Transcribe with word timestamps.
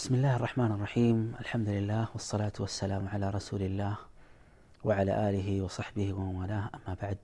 بسم 0.00 0.15
الله 0.15 0.35
الرحمن 0.35 0.71
الرحيم 0.71 1.33
الحمد 1.39 1.69
لله 1.69 2.07
والصلاة 2.13 2.53
والسلام 2.59 3.07
على 3.07 3.29
رسول 3.29 3.61
الله 3.61 3.95
وعلى 4.83 5.29
آله 5.29 5.61
وصحبه 5.61 6.13
ومن 6.13 6.35
والاه 6.41 6.65
أما 6.77 6.93
بعد 7.01 7.17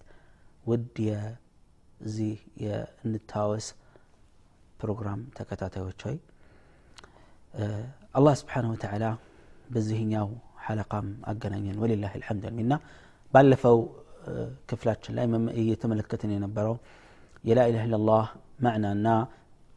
ود 0.66 0.98
زي 2.16 2.32
የንታወስ 2.64 3.68
ፕሮግራም 4.80 5.20
ተከታታዮች 5.38 6.00
ሆይ 6.08 6.18
አላህ 8.18 8.34
ስብሓንሁ 8.42 8.70
ወተዓላ 8.76 9.06
በዚህኛው 9.74 10.28
ሐለቃም 10.66 11.08
አገናኘን 11.32 11.80
ወሊላህ 11.84 12.12
ልሐምድ 12.22 12.46
ሚና 12.60 12.74
ባለፈው 13.34 13.80
ክፍላችን 14.70 15.16
ላይ 15.18 15.26
እየተመለከትን 15.64 16.34
የነበረው 16.36 16.76
የላኢላህ 17.50 17.84
ኢላላህ 17.90 18.26
ማዕናና 18.66 19.08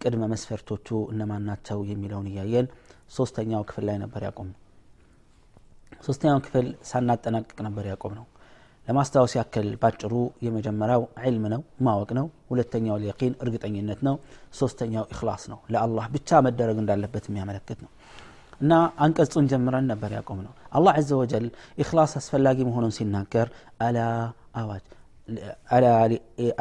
ቅድመ 0.01 0.23
መስፈርቶቹ 0.31 0.97
እነማን 1.11 1.43
ናቸው 1.49 1.79
የሚለውን 1.91 2.27
እያየን 2.31 2.67
ሶስተኛው 3.15 3.63
ክፍል 3.69 3.83
ላይ 3.89 3.97
ነበር 4.03 4.21
ያቆም 4.27 4.47
ነው 4.51 4.59
ሶስተኛው 6.05 6.39
ክፍል 6.45 6.67
ሳናጠናቅቅ 6.89 7.57
ነበር 7.67 7.85
ያቆም 7.91 8.13
ነው 8.19 8.25
ለማስታወስ 8.87 9.33
ያክል 9.37 9.67
ባጭሩ 9.81 10.13
የመጀመሪያው 10.45 11.03
ዕልም 11.27 11.45
ነው 11.53 11.61
ማወቅ 11.85 12.09
ነው 12.17 12.25
ሁለተኛው 12.51 12.97
የቂን 13.05 13.33
እርግጠኝነት 13.43 14.01
ነው 14.07 14.15
ሶስተኛው 14.59 15.05
ኢክላስ 15.13 15.43
ነው 15.51 15.59
ለአላህ 15.73 16.05
ብቻ 16.15 16.41
መደረግ 16.47 16.79
እንዳለበት 16.83 17.25
የሚያመለክት 17.29 17.79
ነው 17.85 17.91
እና 18.61 18.73
አንቀጹን 19.05 19.47
ጀምረን 19.51 19.87
ነበር 19.91 20.11
ያቆም 20.17 20.39
ነው 20.45 20.53
አላህ 20.77 20.97
ዘ 21.07 21.17
ወጀል 21.21 21.47
ኢክላስ 21.83 22.13
አስፈላጊ 22.19 22.59
መሆኑን 22.69 22.93
ሲናገር 22.97 23.47
አላ 23.87 23.97
አዋጅ 24.61 24.85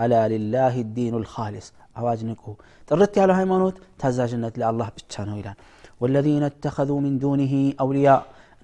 ألا 0.03 0.23
لله 0.33 0.73
الدين 0.85 1.13
الخالص. 1.21 1.67
أواجنكو 1.97 2.51
ترتي 2.87 3.19
على 3.23 3.33
هاي 3.37 3.45
مانوت 3.51 3.75
تزاجنة 4.01 4.55
لله 4.61 4.87
بتشانو 4.95 5.33
إلان. 5.39 5.57
والذين 6.01 6.43
اتخذوا 6.51 6.99
من 7.05 7.13
دونه 7.23 7.53
أولياء. 7.83 8.21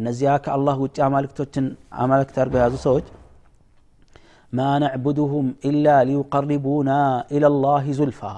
نزياك 0.08 0.46
الله 0.58 0.76
وجه 0.84 1.08
أمالك 1.08 1.32
توتن 1.38 1.66
أمالك 2.04 2.30
تربي 2.36 2.58
هذا 2.64 2.76
ما 4.58 4.70
نعبدهم 4.84 5.46
إلا 5.70 5.96
ليقربونا 6.10 7.00
إلى 7.36 7.48
الله 7.52 7.84
زلفا. 8.00 8.36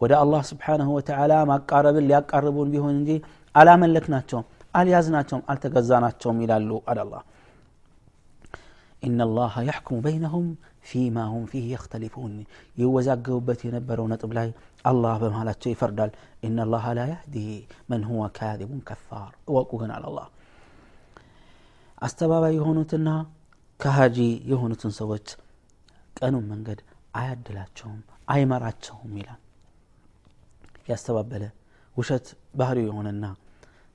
ودا 0.00 0.16
الله 0.24 0.42
سبحانه 0.52 0.88
وتعالى 0.96 1.38
ما 1.50 1.56
قارب 1.70 1.96
اللي 2.02 2.14
أقربون 2.22 2.66
بهن 2.72 3.04
جي 3.06 3.16
ألا 3.58 3.74
ملكناتهم 3.82 4.44
أليازناتهم 4.78 5.40
ألتقزاناتهم 5.50 6.34
إلى 6.42 6.56
الله. 7.04 7.22
አላ 9.01 9.07
ኢነ 9.07 9.25
ላሀ 9.29 9.63
ያሕኩሙ 9.67 9.97
በይነሁም 10.05 10.45
ፊማ 10.83 11.17
ሁም 11.31 11.43
ፊህ 11.51 11.65
የክተሊፉን 11.71 12.33
ይወዛገቡበት 12.81 13.59
የነበረው 13.65 14.05
ነጥብ 14.11 14.31
ላይ 14.37 14.49
አላህ 14.85 15.15
በመሃላቸው 15.21 15.69
ይፈርዳል 15.73 16.11
ኢነ 16.47 16.65
ላሀ 16.73 16.93
ላ 16.97 17.03
ያህዲ 17.11 17.35
መን 17.89 18.03
ሁወ 18.09 18.23
ካዚቡን 18.37 18.81
ከፋር 18.89 19.31
እወቁ 19.49 19.71
ግን 19.81 19.91
አለ 19.95 20.05
አላህ 20.11 20.27
አስተባባይ 22.01 22.53
የሆኑትና 22.57 23.09
ከሃጂ 23.79 24.17
የሆኑትን 24.51 24.93
ሰዎች 24.99 25.27
ቀኑን 26.19 26.45
መንገድ 26.51 26.79
አያድላቸውም 27.19 27.99
አይመራቸውም 28.33 29.13
ይላል 29.21 29.41
ያስተባበለ 30.89 31.43
ውሸት 31.95 32.27
ባህሪው 32.59 32.87
የሆነና 32.89 33.25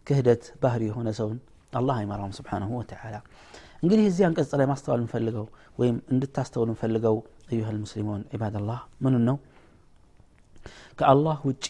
ክህደት 0.07 0.45
ባህሪ 0.63 0.83
የሆነ 0.91 1.09
ሰውን 1.19 1.39
አላህ 1.73 1.97
አይመራውም 2.01 2.33
ስብሓንሁ 2.39 2.71
ወተዓላ 2.79 3.17
እንግዲህ 3.83 4.05
እዚህ 4.11 4.25
አንቀጽ 4.29 4.51
ላይ 4.61 4.67
ማስተዋል 4.73 5.01
እንፈልገው 5.05 5.47
ወይም 5.81 5.97
እንድታስተውል 6.15 6.69
እንፈልገው 6.73 7.17
አዩሃ 7.51 7.69
ልሙስሊሙን 7.77 8.23
ዒባድላህ 8.35 8.81
ምኑን 9.05 9.25
ነው 9.31 9.37
ከአላህ 10.99 11.39
ውጪ 11.49 11.67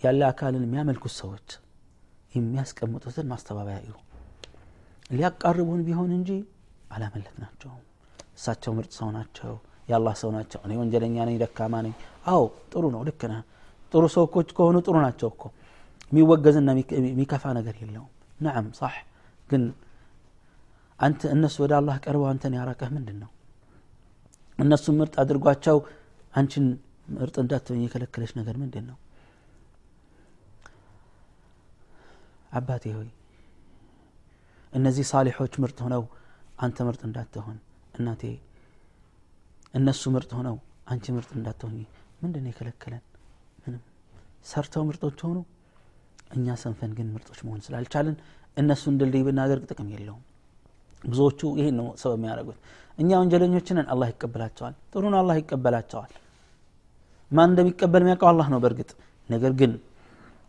ያለ 0.00 0.22
አካልን 0.30 0.64
የሚያመልኩት 0.66 1.14
ሰዎች 1.20 1.48
የሚያስቀምጡትን 2.32 3.26
ማስተባበያ 3.32 3.76
እዩ 3.84 3.92
ሊያቃርቡን 5.10 5.80
ቢሆን 5.88 6.10
እንጂ 6.18 6.30
አላመለክናቸውም 6.94 7.82
እሳቸው 8.38 8.72
ምርጥ 8.78 8.92
ሰው 9.00 9.08
ናቸው 9.16 9.52
የአላህ 9.90 10.14
ሰው 10.22 10.30
ናቸው 10.36 10.60
እኔ 10.66 10.72
ወንጀለኛ 10.80 11.16
ነኝ 11.28 11.36
ደካማ 11.42 11.74
ነኝ 11.86 11.94
አዎ 12.32 12.42
ጥሩ 12.72 12.84
ነው 12.94 13.02
ልክ 13.08 13.22
ነህ 13.32 13.40
ጥሩ 13.92 14.04
ሰዎች 14.16 14.48
ከሆኑ 14.58 14.76
ጥሩ 14.86 14.96
ናቸው 15.06 15.28
እኮ 15.34 15.42
የሚወገዝና 16.12 16.70
የሚከፋ 17.08 17.44
ነገር 17.58 17.74
የለውም 17.82 18.10
ነዓም 18.38 18.68
ሳሕ 18.78 18.94
ግን 19.48 19.62
አንተ 20.99 21.21
እነሱ 21.35 21.55
ወደ 21.63 21.73
አላህ 21.79 21.97
ቀርበው 22.03 22.27
አንተን 22.31 22.55
ያራቀህ 22.57 22.89
ምንድን 22.95 23.17
ነው 23.23 23.29
እነሱን 24.59 24.95
ምርጥ 25.01 25.15
አድርጓቸው 25.23 25.77
አንቺን 26.33 26.65
ምርጥ 27.17 27.35
እንዳትሆኝ 27.43 27.81
የከለከለች 27.85 28.31
ነገር 28.39 28.55
ምንድን 28.63 28.85
ነው 28.89 28.97
አባቴ 32.51 32.85
ሆይ 32.97 33.09
እነዚህ 34.73 35.05
ሳሊሖች 35.11 35.53
ምርጥ 35.63 35.77
ሆነው 35.85 36.03
አንተ 36.59 36.77
ምርጥ 36.87 37.01
እንዳትሆን 37.07 37.57
እናቴ 37.99 38.23
እነሱ 39.73 40.11
ምርጥ 40.15 40.31
ሆነው 40.37 40.55
አንቺ 40.91 41.05
ምርጥ 41.15 41.31
እንዳትሆኝ 41.37 41.79
ምንድን 42.21 42.43
ነው 42.45 42.51
የከለከለን? 42.51 43.03
ምንም። 43.63 43.81
ሰርተው 44.49 44.83
ምርጦች 44.87 45.19
ሆኑ? 45.25 45.37
እኛ 46.35 46.55
ሰንፈን 46.63 46.91
ግን 46.97 47.07
ምርጦች 47.13 47.39
መሆን 47.45 47.61
ስላልቻልን 47.65 48.15
እነሱን 48.57 48.97
ድልድይ 48.99 49.23
ብናደርግ 49.27 49.63
ጥቅም 49.71 49.87
የለውም 49.93 50.23
ብዙዎቹ 51.03 51.41
ይህን 51.59 51.75
ነው 51.79 51.87
ሰው 52.01 52.11
የሚያደርጉት። 52.15 52.57
እኛ 52.97 53.09
ወንጀለኞችንን 53.21 53.85
አላህ 53.93 54.07
ይቀበላቸዋል። 54.13 54.73
ጥሩን 54.93 55.15
አላህ 55.19 55.35
ይቀበላቸዋል። 55.41 56.11
ማን 57.31 57.49
እንደሚቀበል 57.51 58.01
የሚያውቀው 58.03 58.29
አላህ 58.31 58.47
ነው 58.53 58.59
በእርግጥ። 58.63 58.91
ነገር 59.29 59.53
ግን 59.59 59.71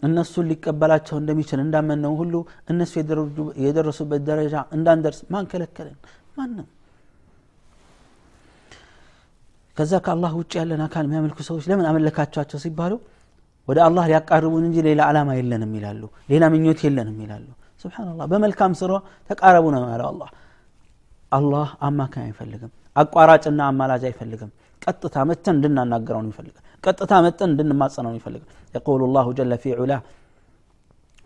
እነሱን 0.03 0.47
ሊቀበላቸው 0.51 1.17
እንደሚችል 1.21 1.61
እንዳመነው 1.65 2.13
ሁሉ 2.21 2.35
እነሱ 2.71 2.93
የደረሱበት 3.65 4.23
ደረጃ 4.29 4.55
እንዳንደርስ 4.77 5.21
ማን 5.33 5.47
ከለከለን? 5.51 5.97
ማንም። 6.39 6.69
ከዛ 9.77 9.93
ከአላህ 10.05 10.33
ውጭ 10.39 10.53
ያለን 10.61 10.81
አካል 10.87 11.05
የሚያመልኩ 11.07 11.39
ሰዎች 11.49 11.65
ለምን 11.71 11.87
አመለካቸኋቸው 11.91 12.59
ሲባሉ 12.65 12.93
ወደ 13.69 13.79
አላህ 13.87 14.05
ሊያቃርቡን 14.11 14.65
እንጂ 14.69 14.79
ሌላ 14.87 15.01
ዓላማ 15.11 15.31
የለንም 15.39 15.73
ይላሉ 15.79 16.03
ሌላ 16.29 16.45
ምኞት 16.53 16.81
የለንም 16.87 17.19
ይላሉ 17.25 17.47
سبحان 17.83 18.07
الله. 18.13 18.25
بمل 18.33 18.53
كام 18.61 18.73
سرو؟ 18.81 18.97
تقاربونا 19.29 19.79
ما 19.83 19.89
على 19.95 20.07
الله. 20.13 20.29
الله 21.39 21.67
أما 21.87 22.07
كان 22.13 22.25
يفلقم 22.33 22.71
أقارات 23.03 23.45
أن 23.51 23.61
أما 23.71 23.85
لا 23.91 23.97
جاي 24.03 24.11
يفلقم 24.15 24.51
قط 24.85 25.03
تامتن 25.15 25.57
لنا 25.63 25.83
نقرون 25.93 26.27
يفلقم 26.33 26.63
قط 26.85 26.99
تامتن 27.11 27.51
لنا 27.59 27.75
ما 27.81 27.87
صنون 27.95 28.15
يفلقم 28.19 28.49
يقول 28.77 29.01
الله 29.09 29.27
جل 29.39 29.53
في 29.63 29.71
علا 29.79 29.99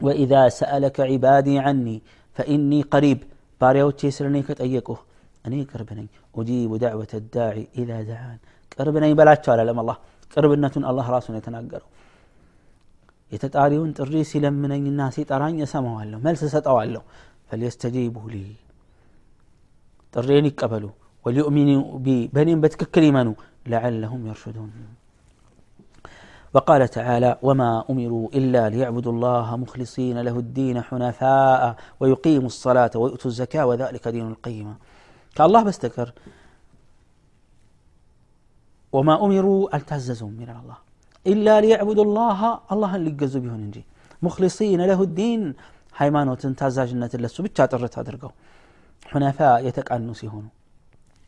وإذا 0.07 0.43
سألك 0.61 0.97
عبادي 1.11 1.55
عني 1.65 1.97
فإني 2.37 2.81
قريب. 2.95 3.21
باريو 3.61 3.91
تيسرني 4.01 4.41
كتأيكوه 4.49 4.99
أني 5.47 5.65
كربني 5.71 6.07
أجيب 6.39 6.73
دعوة 6.85 7.13
الداعي 7.23 7.65
إذا 7.81 7.99
دعان 8.11 8.39
كربني 8.73 9.15
بلا 9.19 9.35
على 9.53 9.63
لما 9.69 9.81
الله 9.85 9.97
كربنة 10.33 10.75
الله 10.91 11.07
راسنا 11.15 11.37
يتنقرون 11.41 11.91
የተጣሪውን 13.34 13.92
ጥሪ 13.98 14.14
ሲለምነኝና 14.30 15.02
ሲጠራኝ 15.16 15.58
እሰማዋለሁ 15.66 16.20
መልስ 16.28 16.42
እሰጠዋለሁ 16.48 17.04
ፈልየስተጂቡ 17.50 18.16
ሊ 18.34 18.40
ጥሬን 20.14 20.48
ይቀበሉ 20.50 20.86
ወሊዩእሚኑ 21.26 21.72
ቢ 22.06 22.16
በእኔም 22.36 22.62
በትክክል 22.64 23.04
ይመኑ 23.10 23.30
ለዓለሁም 23.74 24.24
የርሽዱን 24.30 24.72
وقال 26.54 26.82
تعالى 26.98 27.32
وما 27.48 27.72
أمروا 27.92 28.26
إلا 28.40 28.70
ليعبدوا 28.74 29.14
الله 29.16 29.48
مخلصين 29.64 30.18
له 30.28 30.36
الدين 30.46 30.78
حنفاء 30.82 31.62
ويقيموا 32.00 32.48
الصلاة 32.48 32.94
ويؤتوا 33.02 33.32
الزكاة 33.32 33.66
وذلك 33.70 34.04
دين 34.08 34.28
القيمة 34.34 34.76
كالله 35.36 35.62
بستكر 35.64 36.08
وما 38.96 39.16
أمروا 39.26 39.76
التعززوا 39.78 40.32
من 40.42 40.50
الله 40.60 40.78
إلا 41.32 41.54
ليعبدوا 41.64 42.06
الله 42.08 42.40
الله 42.74 42.92
اللي 42.98 43.12
يقزوا 43.14 43.42
بهن 43.44 43.62
نجي 43.68 43.84
مخلصين 44.26 44.82
له 44.92 45.00
الدين 45.08 45.44
ሃይማኖት 46.02 46.42
ታዛዥነት 46.60 47.14
ለሱ 47.24 47.38
ብቻ 47.46 47.58
ጥርት 47.72 47.94
አድርገው 48.02 48.32
ሁነፋ 49.12 49.40
የተቃኑ 49.68 50.08
ሲሆኑ 50.20 50.46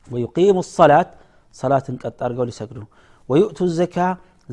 ወዩቂሙ 0.07 0.57
ሰላት 0.77 1.09
ሰላትን 1.55 1.95
ቀጥ 2.03 2.17
አድርገው 2.25 2.45
ሊሰግዱ 2.49 2.77
ወዩእቱ 3.29 3.59
ዘካ 3.79 3.97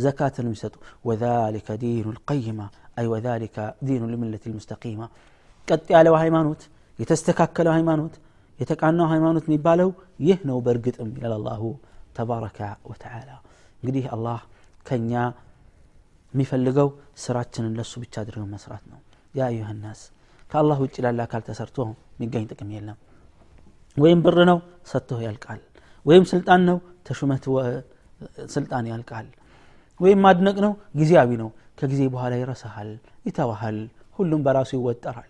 ዘካትን 0.04 0.46
የሚሰጡ 0.48 0.74
ወዛሊከ 1.08 1.68
ዲኑ 1.82 2.06
ልቀይማ 2.16 2.60
አይ 3.00 3.06
ወዛሊከ 3.12 3.56
ዲኑ 3.88 4.02
ልምለት 4.12 4.44
ልሙስተቂማ 4.50 5.00
ቀጥ 5.68 5.86
ያለው 5.96 6.14
ሃይማኖት 6.22 6.60
የተስተካከለው 7.02 7.72
ሃይማኖት 7.78 8.14
የተቃናው 8.58 9.06
ሃይማኖት 9.14 9.44
የሚባለው 9.48 9.90
ይህ 10.28 10.38
ነው 10.50 10.58
በእርግጥም 10.66 11.10
ይላል 11.18 11.34
አላሁ 11.40 11.62
ተባረከ 12.18 12.58
ወተዓላ 12.90 13.30
እንግዲህ 13.82 14.06
አላህ 14.16 14.40
ከኛ 14.85 15.11
የሚፈልገው 16.33 16.87
ስራችንን 17.23 17.73
ለሱ 17.79 17.93
ብቻ 18.03 18.13
አድርገው 18.21 18.47
መስራት 18.53 18.83
ነው። 18.91 18.99
ያ 19.33 19.43
አዩሃ 19.49 19.69
ናስ 19.81 20.01
ከአላህ 20.51 20.77
ውጭ 20.83 20.95
ላለ 21.05 21.19
አካል 21.25 21.41
ተሰርቶ 21.47 21.77
የሚገኝ 22.15 22.43
ጥቅም 22.51 22.69
የለም። 22.75 22.97
ወይም 23.97 24.19
ብር 24.25 24.37
ነው 24.49 24.59
ሰጥቶ 24.91 25.19
ያልቃል። 25.25 25.61
ወይም 26.05 26.23
ስልጣን 26.31 26.61
ነው 26.69 26.77
ተሹመት 27.07 27.43
ስልጣን 28.55 28.85
ያልቃል። 28.91 29.27
ወይም 29.99 30.19
ማድነቅ 30.25 30.57
ነው 30.65 30.73
ጊዜያዊ 30.95 31.31
ነው። 31.41 31.49
ከጊዜ 31.79 32.01
በኋላ 32.13 32.33
ይረሳሃል 32.41 32.89
ይተዋሃል 33.27 33.77
ሁሉም 34.17 34.41
በራሱ 34.45 34.71
ይወጠራል። 34.77 35.29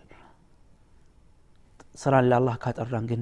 ስራን 1.95 2.25
ለአላህ 2.29 2.55
ካጠራን 2.63 3.05
ግን 3.11 3.21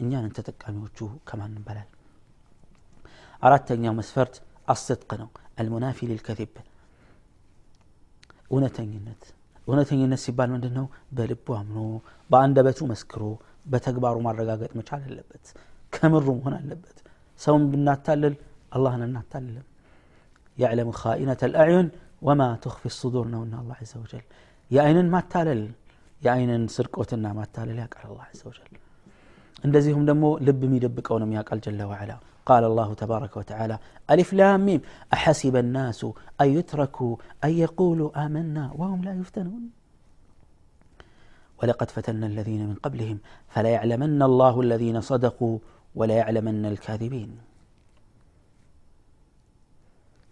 እኛንን 0.00 0.32
ተጠቃሚዎቹ 0.36 0.98
ከማንም 1.28 1.62
በላል 1.66 1.88
አራተኛው 3.42 3.94
መስፈርት 3.98 4.34
አስድቅ 4.73 5.11
ነው 5.21 5.29
አልሙናፊ 5.61 6.07
ሊልከዚብ 6.11 6.53
እውነተኝነት 8.53 9.23
እውነተኝነት 9.67 10.21
ሲባል 10.25 10.49
ምንድን 10.55 10.73
ነው 10.79 10.85
በልቡ 11.17 11.47
አምኖ 11.59 11.79
በአንደበቱ 12.29 12.79
መስክሮ 12.91 13.23
በተግባሩ 13.71 14.15
ማረጋገጥ 14.27 14.71
መቻል 14.79 15.01
አለበት 15.09 15.45
ከምሩ 15.95 16.25
መሆን 16.37 16.55
አለበት 16.59 16.97
ሰውን 17.39 17.65
ብናታልል 17.73 18.35
አላህን 18.77 19.03
እናታልልም 19.09 19.67
يعلم 20.57 20.89
خائنة 20.93 21.41
الأعين 21.43 21.87
وما 22.27 22.49
تخفي 22.63 22.87
الصدور 22.93 23.25
نونا 23.33 23.57
الله 23.61 23.75
عز 23.81 23.93
وجل 24.01 24.23
የአይንን 24.71 25.07
ማታለል 25.15 25.61
የአይንን 26.21 26.63
ስርቆትና 26.75 27.25
ማታለል 27.39 27.77
ያውቃል 27.83 28.03
አላህ 28.09 28.25
عز 28.31 28.41
وجل 28.49 28.71
እንደዚሁም 29.63 30.03
ደግሞ 30.09 30.23
ልብ 30.47 30.61
የሚደብቀውንም 30.67 31.31
ያውቃል 31.37 31.59
ጀለ 31.65 31.79
ወዓላ 31.91 32.11
قال 32.46 32.64
الله 32.64 32.94
تبارك 32.94 33.36
وتعالى 33.36 33.78
ألف 34.10 34.32
لام 34.32 34.66
ميم 34.66 34.80
أحسب 35.12 35.56
الناس 35.56 36.06
أن 36.40 36.48
يتركوا 36.58 37.16
أن 37.44 37.50
يقولوا 37.50 38.26
آمنا 38.26 38.72
وهم 38.74 39.04
لا 39.04 39.14
يفتنون. 39.14 39.70
ولقد 41.62 41.90
فتنا 41.90 42.26
الذين 42.26 42.68
من 42.68 42.74
قبلهم 42.74 43.18
فليعلمن 43.48 44.22
الله 44.22 44.60
الذين 44.60 45.00
صدقوا 45.00 45.58
وليعلمن 45.94 46.66
الكاذبين. 46.66 47.38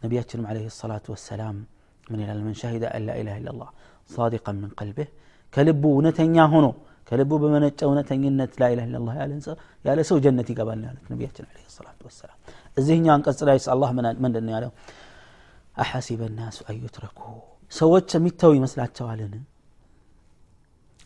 نبياتنا 0.04 0.48
عليه 0.48 0.66
الصلاة 0.66 1.02
والسلام 1.08 1.64
من 2.10 2.44
من 2.44 2.54
شهد 2.54 2.84
أن 2.84 3.06
لا 3.06 3.20
إله 3.20 3.38
إلا 3.38 3.50
الله 3.50 3.68
صادقا 4.06 4.52
من 4.52 4.68
قلبه 4.68 5.06
كلبو 5.54 6.02
نتنيا 6.02 6.44
هنا 6.44 6.72
ከልቡ 7.08 7.30
በመነጨ 7.42 7.78
እውነተኝነት 7.88 8.52
ላይላ 8.62 8.80
ለላህ 8.92 9.14
ያለ 9.84 9.98
ሰው 10.10 10.18
ጀነት 10.24 10.48
ይገባል 10.52 10.80
ያሉት 10.88 11.06
ነቢያችን 11.12 11.46
አለ 11.48 11.64
ሰላቱ 11.76 12.00
ወሰላም 12.08 12.38
እዚህኛ 12.76 13.06
አንቀጽ 13.16 13.40
ላይ 13.48 13.58
አላህ 13.74 13.90
ምንድን 14.24 14.46
ያለው 14.54 14.70
አሐሲበ 15.76 16.22
ናሱ 16.38 16.58
አዩትረኩ 16.70 17.20
ሰዎች 17.72 18.08
የሚተው 18.16 18.52
ይመስላቸዋልን 18.58 19.34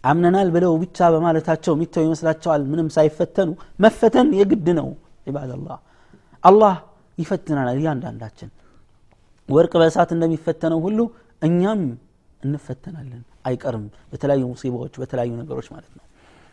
አምነናል 0.05 0.49
ብለው 0.55 0.73
ብቻ 0.83 1.09
በማለታቸው 1.15 1.73
የሚተው 1.77 2.03
ይመስላቸዋል 2.07 2.63
ምንም 2.73 2.89
ሳይፈተኑ 2.97 3.51
መፈተን 3.85 4.29
የግድ 4.41 4.69
ነው 4.79 4.89
ዒባደላህ 5.27 5.79
አላህ 6.43 6.75
ይፈትናል 7.19 7.69
እያንዳንዳችን 7.75 8.51
ወርቅ 9.49 9.73
በእሳት 9.81 10.11
እንደሚፈተነው 10.17 10.81
ሁሉ 10.87 11.01
እኛም 11.43 11.81
እንፈተናለን። 12.41 13.23
አይቀርም። 13.45 13.85
በተለያዩ 14.11 14.43
ሙሲባዎች 14.53 14.95
በተለያዩ 15.03 15.33
ነገሮች 15.41 15.69
ማለት 15.75 15.93
ነው። 15.99 16.05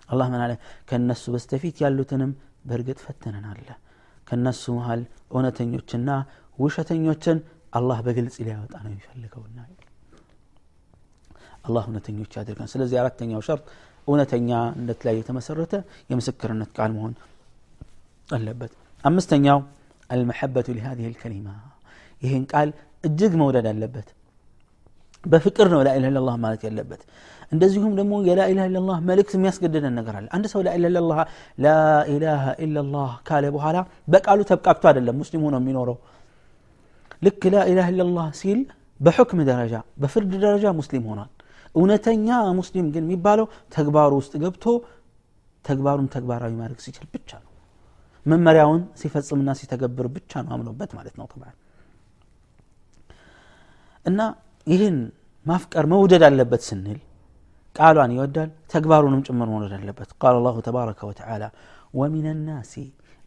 አላህ 0.10 0.28
ምን 0.34 0.42
አለ? 0.46 0.52
ከእነሱ 0.90 1.24
በስተፊት 1.34 1.76
ያሉትንም 1.84 2.32
በእርግጥ 2.68 3.00
ፈተነናል። 3.06 3.62
ከእነሱ 4.28 4.64
መሃል 4.78 5.02
እውነተኞችና 5.32 6.10
ውሸተኞችን 6.58 7.38
አላህ 7.74 7.98
በግልጽ 8.06 8.36
ሊያወጣ 8.46 8.74
ነው 8.84 8.92
የሚፈልገውና 8.92 9.58
አላህ 11.66 11.84
እውነተኞች 11.88 12.32
ያድርገን 12.38 12.70
ስለዚህ 12.72 12.98
አራተኛው 13.02 13.42
ሸርጥ 13.48 13.64
እውነተኛነት 14.08 15.00
ላይ 15.08 15.16
የተመሰረተ 15.20 15.74
የምስክርነት 16.12 16.70
ቃል 16.78 16.92
መሆን 16.98 17.14
አለበት። 18.30 18.74
አምስተኛው 19.04 19.60
አልመሐበቱ 20.10 20.68
ሊሃዚህ 20.78 21.08
ልከሊማ። 21.14 21.48
ይህን 22.22 22.44
ቃል 22.52 22.70
እጅግ 23.04 23.34
መውደድ 23.42 23.68
አለበት 23.72 24.08
በፍቅር 25.25 25.67
ነው 25.73 25.81
ላኢላህ 25.87 26.11
ኢላላህ 26.13 26.37
ማለት 26.45 26.63
ያለበት 26.67 27.03
እንደዚሁም 27.53 27.93
ደግሞ 27.99 28.13
የላኢላህ 28.29 28.67
ኢላላህ 28.71 28.99
መልእክት 29.09 29.33
የሚያስገድደን 29.37 29.95
ነገር 29.99 30.15
አለ 30.19 30.27
አንድ 30.37 30.47
ሰው 30.53 30.61
ላኢላህ 30.67 30.91
ኢላላህ 30.93 31.21
ላኢላሃ 31.65 32.45
ኢላላህ 32.67 33.11
ካለ 33.29 33.47
በኋላ 33.57 33.79
በቃሉ 34.15 34.41
ተብቃቅቶ 34.51 34.85
አይደለም 34.91 35.19
ሙስሊም 35.23 35.43
ሆኖ 35.47 35.57
የሚኖረው 35.63 35.99
ልክ 37.23 37.43
ላኢላህ 37.55 37.89
ኢላላህ 37.95 38.29
ሲል 38.41 38.61
በሑክም 39.01 39.41
ደረጃ 39.51 39.75
በፍርድ 40.03 40.33
ደረጃ 40.45 40.67
ሙስሊም 40.81 41.05
ሆኗል 41.11 41.31
እውነተኛ 41.75 42.29
ሙስሊም 42.59 42.87
ግን 42.95 43.05
የሚባለው 43.07 43.47
ተግባሩ 43.77 44.13
ውስጥ 44.21 44.33
ገብቶ 44.45 44.65
ተግባሩን 45.65 46.09
ተግባራዊ 46.15 46.53
ማድረግ 46.61 46.79
ሲችል 46.85 47.07
ብቻ 47.15 47.31
ነው 47.43 47.49
መመሪያውን 48.27 48.81
ሲፈጽምና 49.01 49.51
ሲተገብር 49.59 50.07
ብቻ 50.17 50.33
ነው 50.45 50.53
አምኖበት 50.57 50.91
ማለት 50.99 51.15
ነው 51.21 51.27
ተባል 51.33 51.55
እና 54.05 54.21
ይህን 54.73 54.99
ማፍቀር 55.51 55.85
መውደድ 55.93 56.23
አለበት 56.29 56.63
ስንል 56.69 56.99
ቃሏን 57.79 58.13
ይወዳል 58.17 58.51
ተግባሩንም 58.73 59.23
ጭምር 59.29 59.49
መውደድ 59.55 59.75
አለበት 59.79 60.11
ቃል 60.23 60.35
አላሁ 60.41 60.57
ተባረከ 60.69 61.01
ወተዓላ 61.11 61.45
ومن 62.01 62.27
الناس 62.37 62.73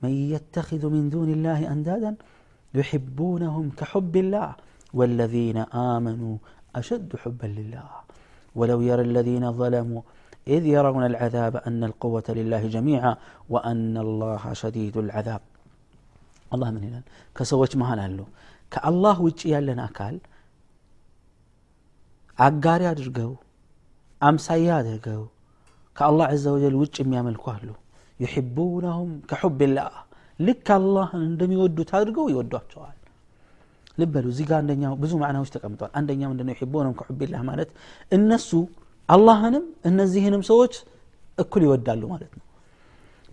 من 0.03 0.13
يتخذ 0.33 0.81
من 0.95 1.03
دون 1.09 1.29
الله 1.35 1.59
أندادا 1.73 2.11
يحبونهم 2.73 3.65
كحب 3.79 4.13
الله 4.23 4.49
والذين 4.97 5.57
آمنوا 5.95 6.35
أشد 6.79 7.09
حبا 7.21 7.47
لله 7.57 7.89
ولو 8.59 8.79
يرى 8.89 9.01
الذين 9.01 9.45
ظلموا 9.61 10.01
إذ 10.47 10.63
يرون 10.75 11.03
العذاب 11.11 11.53
أن 11.67 11.81
القوة 11.89 12.27
لله 12.39 12.63
جميعا 12.75 13.13
وأن 13.53 13.95
الله 14.05 14.43
شديد 14.53 14.95
العذاب 14.97 15.41
الله 16.53 16.69
من 16.75 16.83
هنا 16.87 17.01
كسوش 17.35 17.71
مهان 17.81 17.99
له 18.17 18.27
كالله 18.73 19.15
وجه 19.27 19.59
لنا 19.67 19.85
أكال 19.89 20.15
አጋሪ 22.37 22.83
አድርገው 22.91 23.31
አምሳያ 24.21 24.67
አድርገው 24.79 25.21
ከአላህ 25.95 26.29
ዘ 26.43 26.51
ወጀል 26.55 26.75
ውጭ 26.81 26.95
የሚያመልኩ 27.01 27.43
አሉ 27.53 27.69
ዩሕቡነሁም 28.19 29.11
ከሑብላህ 29.29 29.93
ልክ 30.39 30.67
አላህን 30.75 31.23
እንደሚወዱት 31.29 31.89
አድርገው 31.97 32.25
ይወዷቸዋል 32.33 32.97
ልበሉ 33.97 34.25
እዚህ 34.33 34.45
ጋር 34.49 34.57
አንደኛው 34.61 34.93
ብዙ 35.01 35.11
ማዕናዎች 35.21 35.49
ተቀምጠዋል 35.55 35.91
አንደኛ 35.99 36.21
ምንድነው 36.31 36.53
ዩሕቡነሁም 36.55 36.95
ከሑብላህ 36.99 37.41
ማለት 37.49 37.69
እነሱ 38.17 38.49
አላህንም 39.09 39.65
እነዚህንም 39.89 40.43
ሰዎች 40.49 40.73
እኩል 41.37 41.61
ይወዳሉ 41.67 42.01
ማለት 42.13 42.31
ነው 42.37 42.43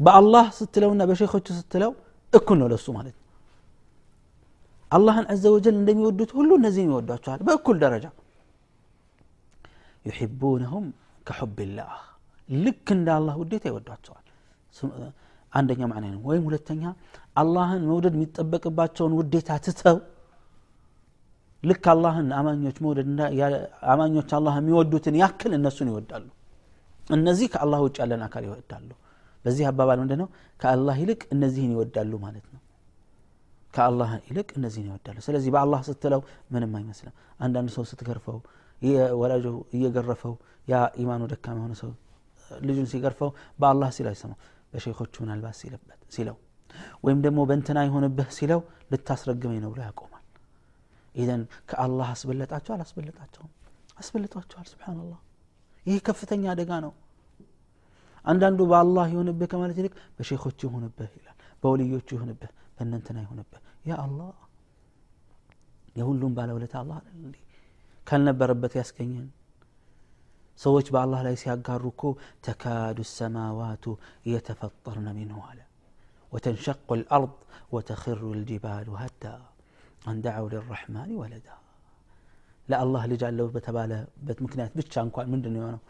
በአላህ 0.00 0.46
ስትለውና 0.58 1.02
በሼኮቹ 1.10 1.46
ስትለው 1.58 1.92
እኩል 2.32 2.58
ነው 2.62 2.68
ለሱ 2.72 2.86
ማለት 2.98 3.14
ነው 3.16 3.26
አላህን 4.90 5.26
ዘ 5.42 5.52
ወጀል 5.54 5.74
እንደሚወዱት 5.80 6.30
ሁሉ 6.38 6.50
እነዚህም 6.60 6.90
ይወዷቸዋል 6.92 7.40
በእኩል 7.48 7.76
ደረጃ 7.84 8.06
ዩሕቡነሁም 10.05 10.85
ከሑብላህ። 11.27 11.93
ልክ 12.49 12.87
እንደ 12.95 13.07
አላህ 13.17 13.35
ውዴታ 13.41 13.63
ይወዷቸዋል። 13.71 14.21
አንደኛ 15.53 15.81
ማዕና 15.89 16.05
ነው። 16.13 16.21
ወይም 16.29 16.43
ሁለተኛ 16.47 16.83
አላህን 17.35 17.83
መውደድ 17.89 18.13
የሚጠበቅባቸውን 18.17 19.13
ውዴታ 19.19 19.49
ትተው 19.65 19.97
ልክ 21.63 21.85
አላህን 21.93 22.27
አማኞች 22.39 22.77
መውደድ 22.85 23.07
አማኞች 23.91 24.31
አላህ 24.37 24.55
የሚወዱትን 24.59 25.15
ያክል 25.21 25.51
እነሱን 25.57 25.89
ይወዳሉ። 25.91 26.25
እነዚህ 27.09 27.47
ከአላህ 27.53 27.79
ውጭ 27.85 27.95
ያለን 28.03 28.21
አካል 28.27 28.43
ይወዳሉ። 28.47 28.89
በዚህ 29.45 29.65
አባባል 29.69 29.97
ምንድ 30.01 30.13
ነው 30.21 30.27
ከአላህ 30.59 30.95
ይልቅ 31.01 31.21
እነዚህን 31.33 31.71
ይወዳሉ 31.75 32.13
ማለት 32.23 32.45
ነው። 32.53 32.61
ከአላህ 33.73 34.11
ይልቅ 34.27 34.49
እነዚህን 34.59 34.87
ይወዳሉ። 34.89 35.17
ስለዚህ 35.25 35.49
በአላህ 35.55 35.79
ስትለው 35.89 36.21
ምንም 36.51 36.71
አይመስልም። 36.79 37.15
አንዳንድ 37.39 37.69
ሰው 37.75 37.83
ስትገርፈው 37.89 38.37
ወላጁ 39.21 39.45
እየገረፈው 39.75 40.33
ያ 40.67 40.75
ኢማኑ 41.01 41.23
ደካማ 41.31 41.57
የሆነ 41.59 41.73
ሰው 41.81 41.91
ልጁን 42.61 42.87
ሲገርፈው 42.91 43.29
በአላህ 43.59 43.89
ሲል 43.95 44.07
አይሰማው 44.11 44.39
በሼኮቹ 44.73 45.13
ምናልባት 45.23 45.55
ሲለው 46.15 46.35
ወይም 47.05 47.19
ደግሞ 47.25 47.39
በእንትና 47.49 47.79
የሆንብህ 47.85 48.29
ሲለው 48.37 48.59
ልታስረግመኝ 48.91 49.59
ነው 49.63 49.69
ብሎ 49.73 49.79
ያቆማል። 49.87 50.23
ኢዘን 51.15 51.41
ከአላህ 51.69 52.07
አስበለጣቸው 52.13 52.71
አላስበለጣቸውም? 52.75 53.51
አስበልጧቸዋል። 53.99 54.67
ስብናላህ 54.71 55.19
ይህ 55.85 55.99
ከፍተኛ 56.07 56.43
አደጋ 56.53 56.71
ነው። 56.85 56.93
አንዳንዱ 58.25 58.59
በአላህ 58.71 59.05
የሆንብህ 59.13 59.47
ከማለት 59.51 59.77
ይልቅ 59.79 59.93
በሼኮቹ 60.17 60.59
የሆንብህ 60.67 61.11
ይላል 61.17 61.31
በወልዮቹ 61.63 62.07
የሆንብህ 62.17 62.51
በእነንትና 62.75 63.17
የሆንብህ 63.23 63.61
ያ 63.89 63.95
አላህ 64.03 64.31
የሁሉም 65.95 66.31
ባለውለታ 66.37 66.75
አላህ 66.81 66.97
እንዴ 67.19 67.35
ካልነበረበት 68.08 68.74
ያስገኘን 68.80 69.26
ሰዎች 70.60 70.86
በአላህ 70.94 71.20
ላይ 71.26 71.34
ሲያጋሩ 71.42 71.84
እኮ 71.94 72.02
ተካዱ 72.46 72.98
ሰማዋቱ 73.18 73.84
የተፈጠርነ 74.34 75.08
ሚንሁ 75.18 75.40
አለ 75.50 75.60
وتنشق 76.32 76.88
الأرض 76.98 77.34
وتخر 77.74 78.22
الجبال 78.36 78.88
هدا 79.02 79.36
أن 80.08 80.16
دعوا 80.26 80.48
للرحمن 80.52 81.10
ولدا 81.20 81.56
لا 82.68 82.76
الله 82.84 83.02
لجعل 83.10 83.34
له 83.38 83.46
بتبالى 83.56 83.98
بت 84.26 84.38
مكنيات 84.44 84.72
بتشا 84.78 85.00
انكوان 85.04 85.26
من 85.32 85.40
دنيا 85.46 85.66
ነው 85.74 85.82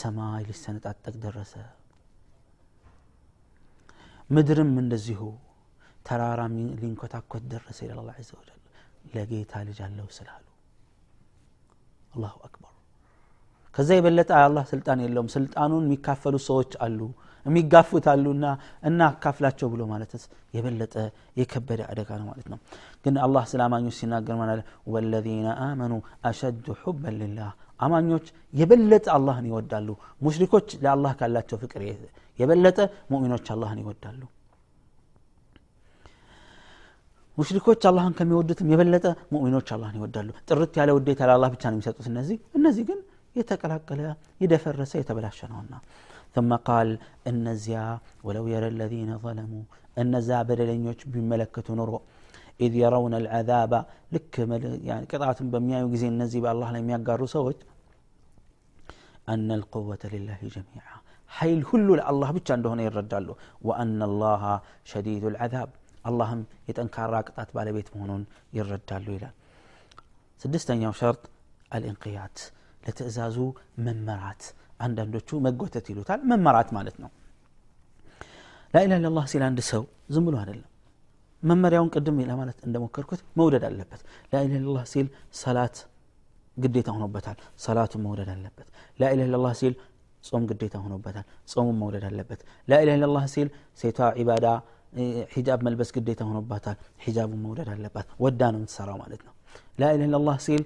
ሰማይ 0.00 0.42
ሊሰነጣጠቅ 0.48 1.14
ደረሰ 1.24 1.52
ምድርም 4.30 4.72
እንደዚሁ 4.82 5.20
ተራራ 6.06 6.40
ሊንኮታኮት 6.80 7.44
ደረሰ 7.52 7.78
ይላል 7.86 7.98
አላህ 8.02 8.16
ዐዘ 8.20 8.30
ወጀል 8.38 8.60
ለጌታ 9.14 9.52
ልጅ 9.68 9.78
አለው 9.86 10.08
ስላሉ 10.18 10.44
አላሁ 12.11 12.33
አክበር። 12.45 12.67
ከዛ 13.75 13.89
የበለጠ 13.97 14.31
አላህ 14.41 14.63
ስልጣን 14.71 14.99
የለውም። 15.03 15.29
ስልጣኑን 15.35 15.83
የሚካፈሉ 15.87 16.35
ሰዎች 16.47 16.71
አሉ 16.85 16.99
የሚጋፉት 17.45 18.05
አሉና 18.11 18.45
እና 18.83 18.99
አካፍላቸው 19.11 19.67
ብሎ 19.73 19.81
ማለትስ 19.91 20.23
የበለጠ 20.55 20.95
የከበደ 21.39 21.81
አደጋ 21.91 22.09
ነው 22.19 22.25
ማለት 22.29 22.47
ነው። 22.53 22.59
ግን 23.05 23.15
አላህ 23.25 23.43
ስለ 23.51 23.61
አማኞች 23.67 23.95
ሲናገር 23.99 24.35
ማለት 24.41 24.59
ወለዚነ 24.93 25.47
አመኑ 25.65 25.93
አሸዱ 26.29 26.67
ሑበን 26.81 27.15
ልላህ 27.21 27.49
አማኞች 27.79 28.25
የበለጠ 28.53 29.07
አላህን 29.15 29.47
ይወዳሉ። 29.49 29.87
ሙሽሪኮች 30.21 30.67
ለአላህ 30.83 31.13
ካላቸው 31.19 31.59
ፍቅር 31.63 31.83
የበለጠ 32.39 32.77
ሙእሚኖች 33.11 33.47
አላህን 33.55 33.81
ይወዳሉ 33.83 34.21
ሙሽሪኮች 37.40 37.82
አላህን 37.90 38.14
ከሚወዱትም 38.18 38.68
የበለጠ 38.72 39.06
ሙእሚኖች 39.32 39.68
አላህን 39.74 39.96
ይወዳሉ 40.00 40.28
ጥርት 40.48 40.74
ያለ 40.80 40.90
ውዴታ 40.98 41.20
ለአላህ 41.30 41.48
ብቻ 41.54 41.62
ነው 41.70 41.76
የሚሰጡት 41.76 42.06
እነዚህ 42.12 42.38
እነዚህ 42.58 42.84
ግን 42.90 43.00
የተቀላቀለ 43.36 44.02
የደፈረሰ 44.44 44.92
የተበላሸ 45.00 45.40
ነውና 45.52 45.74
ثم 46.36 46.50
قال 46.68 46.88
እነዚያ 47.30 47.78
ولو 48.26 48.44
يرى 48.54 48.68
الذين 48.74 49.10
ظلموا 49.24 49.64
እነዛ 50.02 50.30
በደለኞች 50.48 51.00
ቢመለከቱ 51.12 51.68
ኑሮ 51.78 51.92
ኢዝ 52.64 52.74
የረውነ 52.80 53.14
ልዓዛባ 53.24 53.72
ልክ 54.14 54.34
ቅጣትን 55.10 55.46
በሚያዩ 55.52 55.84
ጊዜ 55.94 56.04
እነዚህ 56.12 56.40
በአላህ 56.44 56.68
ላይ 56.74 56.80
የሚያጋሩ 56.82 57.22
ሰዎች 57.36 57.58
አነ 59.32 59.48
ልቁወተ 59.60 60.04
ልላህ 60.14 60.40
ጀሚዓ 60.54 60.84
ኃይል 61.30 61.60
ሁሉ 61.70 61.88
ለአላህ 62.00 62.28
ብቻ 62.36 62.48
እንደሆነ 62.58 62.80
ይረዳሉ 62.86 63.28
ወአነ 63.68 64.00
ላሃ 64.20 64.44
ሸዲዱ 64.90 65.24
ልዓዛብ 65.34 65.70
አላህም 66.05 66.39
የጠንካራ 66.67 67.13
ቅጣት 67.27 67.49
ባለቤት 67.55 67.87
መሆኑን 67.93 68.23
ይረዳሉ 68.57 69.07
ይላል። 69.15 69.35
ስድስተኛው 70.41 70.93
ሸርጥ 70.99 71.23
አልእንቅያት 71.71 72.37
ለትእዛዙ 72.83 73.37
መመራት። 73.85 74.43
አንዳንዶቹ 74.79 75.39
መጎተት 75.45 75.85
ይሉታል 75.91 76.19
መመራት 76.31 76.69
ማለት 76.77 76.95
ነው። 77.03 77.09
ላኢላ 78.73 78.93
ኢላላህ 78.99 79.25
ሲል 79.31 79.43
አንድ 79.47 79.59
ሰው 79.69 79.83
ዝም 80.13 80.25
ብሎ 80.27 80.35
አይደለም። 80.41 80.67
መመሪያውን 81.43 81.89
ቅድም 81.95 82.17
ለማለት 82.29 82.57
እንደሞከርኩት 82.67 83.21
መውደድ 83.39 83.63
አለበት። 83.69 84.01
ላኢላ 84.31 84.53
ኢላላህ 84.53 84.85
ሲል 84.93 85.07
ሰላት 85.41 85.77
ግዴታ 86.57 86.89
ሆኖበታል 86.95 87.37
ሰላቱን 87.57 88.01
መውደድ 88.05 88.29
አለበት። 88.33 88.67
ላኢላ 88.99 89.21
ኢላላህ 89.27 89.53
ሲል 89.61 89.73
ጾም 90.23 90.43
ግዴታ 90.49 90.75
ሆኖበታል 90.83 91.25
ጾሙን 91.53 91.77
መውደድ 91.81 92.03
አለበት። 92.09 92.39
ላኢላ 92.67 92.89
ኢላላህ 92.97 93.25
ሲል 93.33 93.47
ሴቷ 93.79 93.99
ዒባዳ 94.19 94.45
ሒጃብ 95.33 95.59
መልበስ 95.67 95.89
ግዴታ 95.95 96.21
ሆኖባታል። 96.29 96.77
ሒጃቡን 97.03 97.39
መውደድ 97.45 97.69
አለባት። 97.73 98.07
ወዳ 98.19 98.41
ነው 98.53 98.59
የምትሰራው 98.59 98.97
ማለት 99.03 99.21
ነው። 99.27 99.33
ላኢላ 99.79 100.15
ሲል 100.45 100.63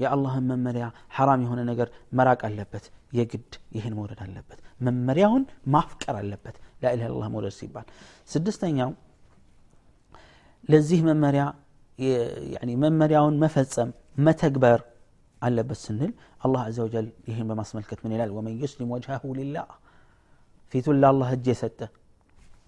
የአላህን 0.00 0.44
መመሪያ 0.50 0.84
ሐራም 1.16 1.40
የሆነ 1.44 1.60
ነገር 1.70 1.88
መራቅ 2.12 2.40
አለበት። 2.48 2.84
የግድ 3.12 3.52
ይህን 3.76 3.94
መውደድ 3.98 4.20
አለበት። 4.24 4.58
መመሪያውን 4.80 5.42
ማፍቀር 5.66 6.16
አለበት። 6.22 6.56
ኢላላህ 6.86 7.28
መውደድ 7.34 7.54
ሲባል 7.58 7.86
ስድስተኛው 8.28 8.90
ለዚህ 10.68 11.00
መመሪያ 11.08 11.44
መመሪያውን 12.84 13.34
መፈጸም 13.42 13.90
መተግበር 14.18 14.80
አለበት 15.42 15.78
ስንል 15.82 16.12
አላህ 16.40 16.60
አዘ 16.68 16.78
ወጀል 16.86 17.06
ይህን 17.28 17.46
በማስመልከት 17.50 17.98
ምን 18.04 18.12
ይላል? 18.14 18.30
ወመን 18.36 18.54
ዩስሊም 18.62 18.90
ወጅሃሁ 18.94 19.24
ሊላህ 19.38 19.66
ፊቱን 20.74 20.96
ለአላህ 21.02 21.28
እጅ 21.36 21.46
የሰጠ 21.52 21.78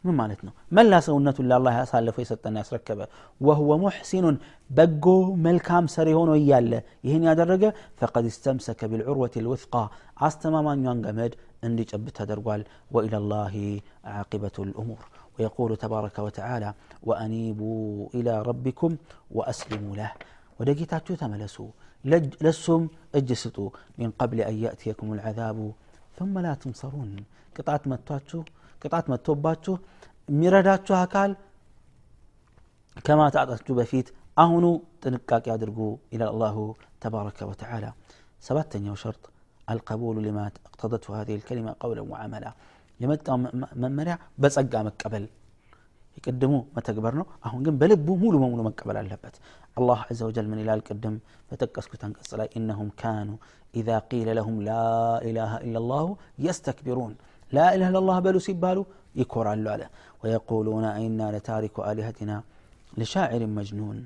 ምን 0.05 0.15
ማለት 0.21 0.41
ነው 0.47 0.53
መላ 0.76 0.93
ሰውነቱን 1.07 1.47
ለአላህ 1.50 1.75
ያሳለፈው 1.81 2.23
የሰጠና 2.25 2.57
ያስረከበ 2.62 3.00
ወህወ 3.47 3.71
ሙሕሲኑን 3.85 4.37
በጎ 4.76 5.07
መልካም 5.47 5.85
ሰሪ 5.95 6.09
ሆኖ 6.19 6.33
እያለ 6.41 6.73
ይህን 7.09 7.26
ያደረገ 7.31 7.65
ፈቀድ 8.00 8.26
እስተምሰከ 8.33 8.88
ቢልዑርወት 8.93 9.37
ልውትቃ 9.47 9.75
አስተማማኟን 10.29 11.03
ገመድ 11.07 11.35
እንዲጨብጥ 11.69 12.15
ተደርጓል 12.21 12.65
ወኢላ 12.97 13.23
ላህ 13.33 13.55
ዓቂበቱ 14.21 14.57
ልእሙር 14.71 15.05
ويقول 15.38 15.71
تبارك 15.85 16.17
وتعالى 16.26 16.71
وأنيبوا 17.09 18.09
إلى 18.17 18.43
ربكم 18.43 18.91
وأسلموا 19.37 19.95
له 20.00 20.11
ودقيتاتو 20.59 21.12
تملسوا 21.23 21.71
لسم 22.47 22.83
اجسطوا 23.19 23.71
من 24.00 24.09
قبل 24.21 24.38
أن 24.50 24.55
يأتيكم 24.65 25.07
العذاب 25.17 25.59
ثم 26.19 26.35
لا 26.38 26.53
تنصرون 26.62 27.11
قطعت 27.57 27.83
متاتشو 27.93 28.41
ቅጣት 28.81 29.05
መጥቶባችሁ 29.13 29.74
የሚረዳችሁ 30.29 30.96
አካል 31.03 31.31
ከማጣጣችሁ 33.05 33.74
በፊት 33.79 34.08
አሁኑ 34.38 34.65
ጥንቃቄ 35.03 35.46
አድርጉ 35.55 35.79
ይላል 36.13 36.29
አላሁ 36.34 36.58
ተባረከ 37.03 37.39
ወተዓላ 37.51 37.86
ሰባተኛው 38.48 38.96
ሸርጥ 39.03 39.24
አልቀቡሉ 39.67 40.17
ሊማ 40.25 40.39
እቅተደቱ 40.67 41.05
هذه 41.17 41.34
الكلمة 41.39 41.72
قولا 41.84 42.03
وعملا 42.12 42.51
የመጣው 43.00 43.36
መመሪያ 43.84 44.13
በጸጋ 44.41 44.74
መቀበል 44.88 45.24
የቅድሙ 46.17 46.53
መተግበር 46.75 47.13
ነው 47.20 47.25
አሁን 47.48 47.60
ግን 47.65 47.75
በልቡ 47.81 48.08
ሙሉ 48.24 48.34
በሙሉ 48.41 48.60
መቀበል 48.67 48.98
አለበት 49.01 49.36
አላህ 49.77 50.00
አዘ 50.10 50.20
ወጀል 50.29 50.46
ምን 50.51 50.60
ይላል 50.63 50.81
ቅድም 50.88 51.15
በጠቀስኩት 51.50 52.01
አንቀጽ 52.08 52.31
ላይ 52.39 52.48
ኢነሁም 52.60 52.89
ካኑ 53.01 53.29
ኢዛ 53.74 53.89
ቂለ 54.10 54.29
ለሁም 54.38 54.58
ላ 54.67 54.72
ኢላሃ 55.29 55.53
ኢላ 55.67 55.81
ላሁ 55.91 56.08
የስተክቢሩን 56.46 57.13
ላኢላህ 57.53 57.91
ለላህ 57.97 58.17
በሉ 58.25 58.37
ሲባሉ 58.47 58.79
ይኮራሉ 59.21 59.67
አለ 59.75 59.83
ወየቁሉነ 60.23 60.87
ኢና 61.03 61.21
ለታሪኩ 61.35 61.76
አሊሀቲና 61.91 62.33
ለሻዒርን 62.93 63.53
መጅኑን 63.59 63.99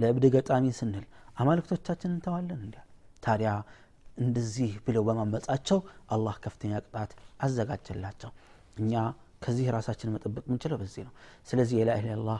ለእብድ 0.00 0.24
ገጣሚ 0.34 0.64
ስንል 0.78 1.04
አማልክቶቻችን 1.40 2.10
እንተዋለን 2.14 2.60
እንዲያል 2.66 2.88
ታዲያ 3.26 3.50
እንደዚህ 4.18 4.72
ብለው 4.86 5.02
በማመጻቸው 5.08 5.78
አላህ 6.14 6.34
ከፍተኛ 6.44 6.72
ቅጣት 6.84 7.12
አዘጋጀላቸው 7.46 8.30
እኛ 8.82 8.92
ከዚህ 9.44 9.66
ራሳችን 9.76 10.12
መጠበቅ 10.14 10.44
ምንችለው 10.50 10.78
በዚህ 10.82 11.02
ነው 11.06 11.14
ስለዚህ 11.48 11.76
የላ 11.80 12.30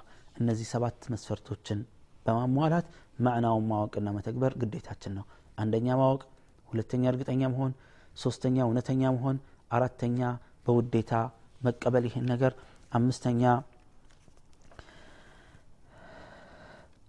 እነዚህ 0.40 0.66
ሰባት 0.74 1.02
መስፈርቶችን 1.14 1.80
በማሟላት 2.26 2.86
ማዕናውን 3.24 3.66
ማወቅና 3.70 4.08
መተግበር 4.16 4.52
ግዴታችን 4.62 5.12
ነው 5.18 5.24
አንደኛ 5.62 5.88
ማወቅ 6.00 6.22
ሁለተኛ 6.68 7.04
እርግጠኛ 7.12 7.42
መሆን 7.54 7.72
ሶስተኛ 8.16 8.56
እውነተኛ 8.66 9.02
መሆን 9.16 9.36
አራተኛ 9.70 10.20
በውዴታ 10.66 11.12
መቀበል 11.60 12.04
ይህን 12.08 12.26
ነገር 12.32 12.52
አምስተኛ 12.92 13.42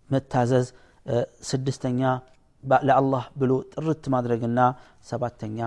መታዘዝ 0.10 0.68
ስድስተኛ 1.50 2.02
ለአላህ 2.84 3.24
ብሎ 3.42 3.52
ጥርት 3.74 4.04
ማድረግና 4.14 4.60
ሰባተኛ 5.10 5.60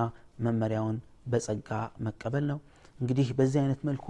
መመሪያውን 0.45 0.97
በጸጋ 1.33 1.71
መቀበል 2.07 2.45
ነው። 2.50 2.59
እንግዲህ 3.00 3.28
በዚህ 3.38 3.59
አይነት 3.62 3.80
መልኩ 3.88 4.07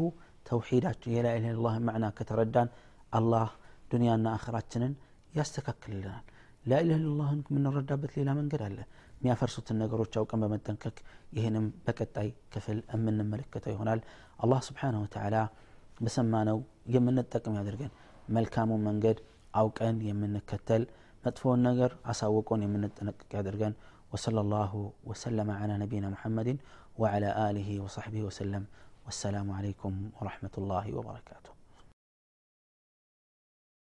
ተውሒዳችን 0.47 1.15
የላኢላህ 1.15 1.51
ኢላላህ 1.51 1.75
ማዕና 1.87 2.07
ከተረዳን 2.19 2.69
አላህ 3.13 3.49
ዱንያና 3.93 4.29
አኸራችንን 4.37 4.93
ያስተካክልልናል 5.35 6.25
ላኢላህ 6.72 6.98
ኢላላህን 7.00 7.40
የምንረዳበት 7.50 8.12
ሌላ 8.18 8.30
መንገድ 8.40 8.62
አለ 8.68 8.78
የሚያፈርሱትን 9.20 9.78
ነገሮች 9.84 10.14
አውቀን 10.22 10.42
በመጠንቀቅ 10.44 10.96
ይህንም 11.38 11.66
በቀጣይ 11.86 12.30
ክፍል 12.54 12.80
የምንመለከተው 12.96 13.74
ይሆናል 13.76 14.00
አላህ 14.46 14.60
ስብሓንሁ 14.70 15.02
ወተዓላ 15.06 15.38
በሰማነው 16.06 16.60
የምንጠቅም 16.96 17.58
ያደርገን 17.60 17.92
መልካሙን 18.38 18.84
መንገድ 18.90 19.18
አውቀን 19.62 19.98
የምንከተል 20.10 20.84
መጥፎውን 21.26 21.62
ነገር 21.70 21.92
አሳውቆን 22.12 22.64
የምንጠነቀቅ 22.66 23.30
ያደርገን 23.40 23.76
وصلى 24.14 24.42
الله 24.42 24.72
وسلم 25.04 25.52
على 25.52 25.74
نبينا 25.78 26.08
محمد 26.10 26.50
وعلى 26.98 27.50
آله 27.50 27.70
وصحبه 27.80 28.22
وسلم 28.24 28.64
والسلام 29.06 29.48
عليكم 29.52 29.94
ورحمة 30.18 30.56
الله 30.58 30.86
وبركاته 30.98 31.52